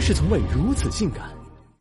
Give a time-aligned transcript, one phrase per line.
[0.00, 1.22] 是从未如此性感。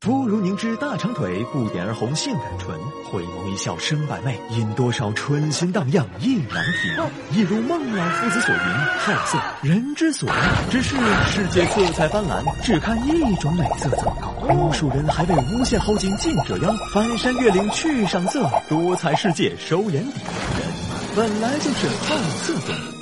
[0.01, 2.69] 肤如凝脂大长腿，不点而红性感唇，
[3.11, 7.37] 回眸一笑生百媚，引多少春心荡漾意难平。
[7.37, 8.59] 一如孟老夫子所云：
[8.97, 10.35] 好色，人之所爱。
[10.71, 10.95] 只是
[11.29, 14.31] 世界色彩斑斓，只看一种美色怎么高？
[14.51, 20.19] 无数人还为无限好景尽折腰，翻山越岭去赏色，多彩世界收眼底。
[20.57, 20.67] 人
[21.15, 23.00] 本来就是好色动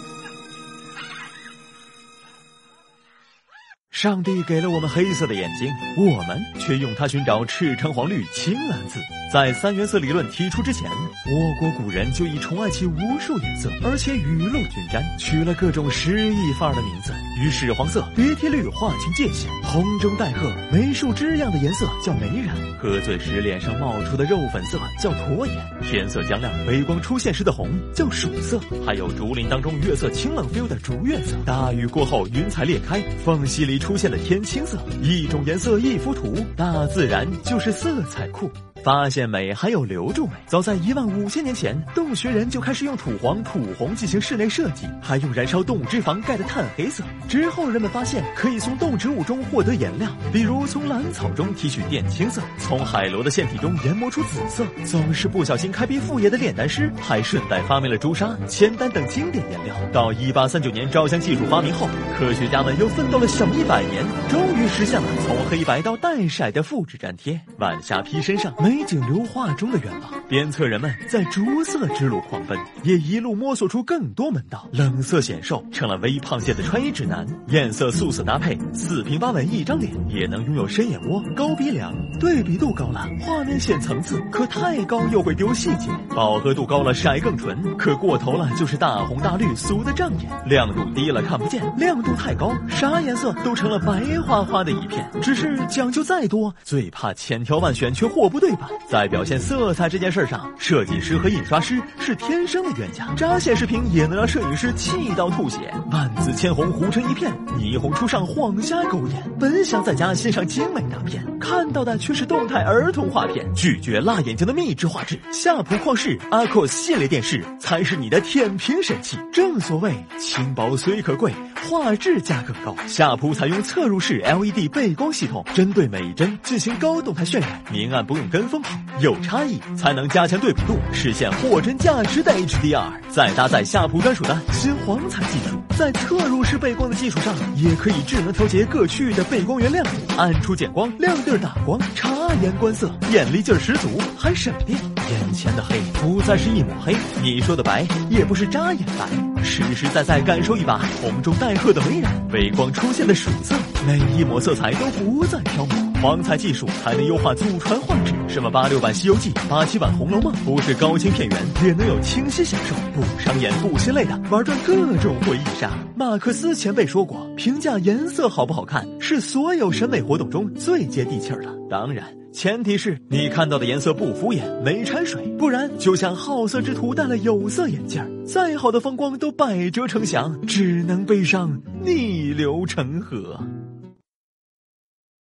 [4.00, 5.68] 上帝给了我们黑色的眼睛，
[5.98, 8.98] 我们却用它寻找赤橙黄绿青蓝紫。
[9.30, 17.14] 在三原色理论提出之前，我国古人就已宠爱其无数颜色，而且雨露均沾，取了各种诗意范儿的名字。
[17.42, 38.48] 与屎黄色、鼻涕绿划清界限，红中带褐、梅树枝样的颜色叫梅染，喝醉时脸上冒出的肉粉色叫驼颜，天色将亮、微光出现时的红叫曙色，还有竹林当中月色清冷 feel 的竹月色，大雨过后云彩裂开，缝隙里出出现了天青色，一种颜色一幅图，大自然就是色彩库。
[38.84, 40.34] 发现美还有留住美。
[40.46, 47.04] 早在一万五千年前，洞穴人就开始用土黄、土红进行室内设计，还用燃烧动物脂肪盖的炭黑色。
[47.28, 54.66] 之后人们发现可以从动植物中获得颜料，比如从兰草中提取靛青色，从海螺的腺体中研磨出紫色。
[54.86, 59.76] 总是不小心开辟副业的炼丹师，还顺带发明了朱砂、铅丹等经典颜料。
[59.92, 67.40] 到一八三九年照相技术发明后，科学家们又奋斗了小一百年，终于实现了从黑白到淡色的复制粘贴。
[67.58, 68.54] 晚霞披身上。
[68.70, 74.70] 美景流画中的远望，鞭策人们在着色之路狂奔，也一路摸索出更多门道。
[74.72, 81.92] 冷色显瘦成了微胖界的穿衣指南，艳色素色搭配，四平八稳一张脸也能拥有深眼窝、高鼻梁。
[82.20, 85.90] 对比度高了，画面显层次；可太高又会丢细节。
[86.16, 90.30] 饱和度高了色更纯，可过头了就是大红大绿，俗的障眼。
[90.46, 95.10] 亮度低了看不见，亮度太高，啥颜色都成了白花花的一片。
[95.24, 98.59] 只是讲究再多，最怕千挑万选却货不对。
[98.88, 103.08] 在表现色彩这件事上，设计师和印刷师是天生的冤家。
[103.16, 109.32] 扎显示屏也能让摄影师气到吐血，万紫千红糊成一片，霓虹初上晃瞎狗眼。
[109.40, 113.46] 本想在家欣赏精美大片，看到的却是动态儿童画片。
[113.54, 119.18] 拒绝辣眼睛的秘制画质，夏普旷视 Acos 系列电视才是你的舔屏神器。
[119.32, 121.32] 正所谓轻薄虽可贵，
[121.70, 122.76] 画质价更高。
[122.88, 128.49] 夏普采用侧入式 LED 背光系统，针对每一帧进行高动态渲染，明暗不用跟。
[128.50, 132.92] 风跑有差异才能加强对比度，实现货真价实的 HDR。
[133.10, 142.10] 再搭载夏普专属的新黄彩技术，在特入式背光的基础上，也可以智能调节各区域的背光源亮度，暗处减光，亮地儿打光，察
[142.42, 143.88] 言观色，眼力劲儿十足，
[144.18, 144.78] 还省电。
[145.10, 153.56] 眼前的黑不再是一抹黑，你说的白也不是扎眼白，实实在在感受一把红中带褐的微染，背光出现的曙色，
[153.88, 155.89] 每一抹色彩都不再飘渺。
[156.02, 165.70] 黄彩技术还能优化祖传画质，什么八六版《西游记》、八七版《红楼梦》，不是高清片源也能有清晰享受，不伤眼不心累的玩转各种回忆杀。
[165.98, 171.50] 马克思前辈说过，评价颜色好不好看是所有审美活动中最接地气儿的。
[171.70, 183.38] 当然，前提是你看到的颜色不敷衍、没掺水，不然就像好色之徒戴了有色眼镜，再好的风光都百折成祥，只能悲伤逆流成河。